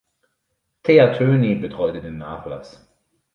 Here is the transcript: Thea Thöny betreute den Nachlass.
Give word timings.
Thea 0.81 1.13
Thöny 1.13 1.53
betreute 1.59 2.01
den 2.01 2.17
Nachlass. 2.17 2.87